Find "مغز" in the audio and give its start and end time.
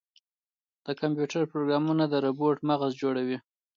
2.69-2.91